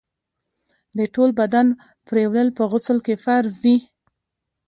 د 0.97 0.99
ټول 1.13 1.29
بدن 1.39 1.67
پرېولل 2.07 2.47
په 2.57 2.63
غسل 2.71 2.97
کي 3.05 3.15
فرض 3.23 3.53
دي. 3.63 3.75